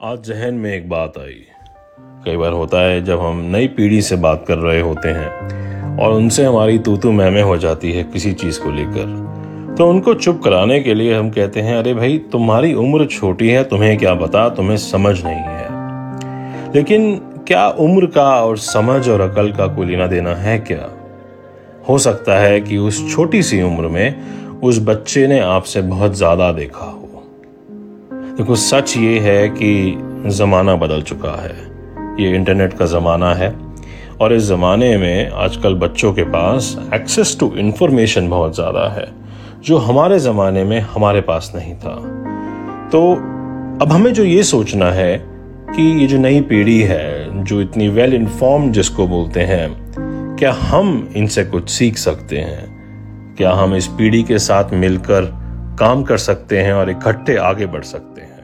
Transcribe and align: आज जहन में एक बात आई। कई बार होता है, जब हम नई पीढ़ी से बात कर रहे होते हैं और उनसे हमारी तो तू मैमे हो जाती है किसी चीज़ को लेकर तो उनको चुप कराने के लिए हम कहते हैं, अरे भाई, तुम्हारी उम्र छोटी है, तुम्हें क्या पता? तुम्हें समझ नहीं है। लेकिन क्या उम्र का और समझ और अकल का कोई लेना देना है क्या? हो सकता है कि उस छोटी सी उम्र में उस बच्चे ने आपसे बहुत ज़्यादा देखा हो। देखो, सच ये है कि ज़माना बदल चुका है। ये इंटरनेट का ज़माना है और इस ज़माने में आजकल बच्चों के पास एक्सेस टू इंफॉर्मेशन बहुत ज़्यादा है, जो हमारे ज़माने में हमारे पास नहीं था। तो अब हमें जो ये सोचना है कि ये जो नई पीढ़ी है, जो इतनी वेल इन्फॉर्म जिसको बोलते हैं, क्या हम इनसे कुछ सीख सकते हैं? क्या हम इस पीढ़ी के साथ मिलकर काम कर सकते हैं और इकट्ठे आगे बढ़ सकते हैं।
आज 0.00 0.22
जहन 0.22 0.54
में 0.54 0.72
एक 0.74 0.88
बात 0.88 1.12
आई। 1.18 1.34
कई 2.24 2.36
बार 2.36 2.52
होता 2.52 2.80
है, 2.80 3.00
जब 3.04 3.20
हम 3.20 3.38
नई 3.52 3.66
पीढ़ी 3.66 4.00
से 4.02 4.16
बात 4.16 4.44
कर 4.48 4.58
रहे 4.58 4.80
होते 4.80 5.08
हैं 5.08 5.98
और 5.98 6.12
उनसे 6.12 6.44
हमारी 6.44 6.78
तो 6.78 6.96
तू 6.96 7.12
मैमे 7.12 7.40
हो 7.40 7.56
जाती 7.56 7.92
है 7.92 8.02
किसी 8.04 8.32
चीज़ 8.32 8.60
को 8.60 8.70
लेकर 8.70 9.74
तो 9.78 9.88
उनको 9.90 10.14
चुप 10.14 10.40
कराने 10.44 10.80
के 10.80 10.94
लिए 10.94 11.14
हम 11.14 11.30
कहते 11.30 11.60
हैं, 11.60 11.76
अरे 11.76 11.94
भाई, 11.94 12.18
तुम्हारी 12.32 12.74
उम्र 12.74 13.06
छोटी 13.06 13.48
है, 13.48 13.64
तुम्हें 13.64 13.96
क्या 13.98 14.14
पता? 14.14 14.48
तुम्हें 14.48 14.76
समझ 14.76 15.14
नहीं 15.24 15.34
है। 15.34 16.72
लेकिन 16.74 17.14
क्या 17.48 17.68
उम्र 17.68 18.06
का 18.06 18.28
और 18.42 18.58
समझ 18.58 19.08
और 19.08 19.20
अकल 19.20 19.50
का 19.52 19.66
कोई 19.66 19.86
लेना 19.86 20.06
देना 20.06 20.34
है 20.34 20.58
क्या? 20.58 20.90
हो 21.88 21.98
सकता 21.98 22.38
है 22.38 22.60
कि 22.60 22.76
उस 22.78 23.14
छोटी 23.14 23.42
सी 23.42 23.62
उम्र 23.62 23.88
में 23.88 24.60
उस 24.60 24.80
बच्चे 24.82 25.26
ने 25.26 25.40
आपसे 25.40 25.82
बहुत 25.82 26.14
ज़्यादा 26.14 26.52
देखा 26.52 26.84
हो। 26.84 27.05
देखो, 28.38 28.54
सच 28.54 28.96
ये 28.96 29.18
है 29.18 29.48
कि 29.48 30.30
ज़माना 30.30 30.74
बदल 30.76 31.02
चुका 31.02 31.30
है। 31.42 31.54
ये 32.20 32.34
इंटरनेट 32.36 32.72
का 32.72 32.86
ज़माना 32.86 33.32
है 33.34 33.48
और 34.20 34.32
इस 34.32 34.42
ज़माने 34.42 34.96
में 34.96 35.30
आजकल 35.30 35.74
बच्चों 35.74 36.12
के 36.12 36.22
पास 36.24 36.76
एक्सेस 36.94 37.36
टू 37.40 37.50
इंफॉर्मेशन 37.56 38.28
बहुत 38.28 38.54
ज़्यादा 38.54 38.88
है, 38.88 39.06
जो 39.64 39.76
हमारे 39.78 40.18
ज़माने 40.18 40.64
में 40.64 40.78
हमारे 40.80 41.20
पास 41.20 41.50
नहीं 41.56 41.74
था। 41.74 41.94
तो 42.92 43.00
अब 43.82 43.92
हमें 43.92 44.12
जो 44.12 44.24
ये 44.24 44.42
सोचना 44.42 44.90
है 44.90 45.16
कि 45.70 45.82
ये 46.00 46.06
जो 46.06 46.18
नई 46.18 46.40
पीढ़ी 46.40 46.80
है, 46.80 47.44
जो 47.44 47.60
इतनी 47.60 47.88
वेल 47.88 48.14
इन्फॉर्म 48.14 48.70
जिसको 48.72 49.06
बोलते 49.06 49.40
हैं, 49.40 50.36
क्या 50.38 50.52
हम 50.52 51.08
इनसे 51.16 51.44
कुछ 51.44 51.68
सीख 51.70 51.96
सकते 51.96 52.38
हैं? 52.38 53.34
क्या 53.36 53.52
हम 53.52 53.74
इस 53.74 53.86
पीढ़ी 53.88 54.22
के 54.22 54.38
साथ 54.38 54.74
मिलकर 54.74 55.32
काम 55.78 56.02
कर 56.02 56.18
सकते 56.18 56.60
हैं 56.60 56.72
और 56.72 56.90
इकट्ठे 56.90 57.36
आगे 57.36 57.66
बढ़ 57.66 57.84
सकते 57.84 58.20
हैं। 58.20 58.35